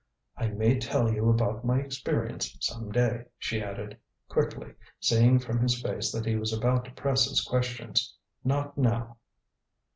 [0.35, 5.79] "I may tell you about my experience some day," she added, quickly, seeing from his
[5.79, 8.17] face that he was about to press his questions.
[8.43, 9.17] "Not now."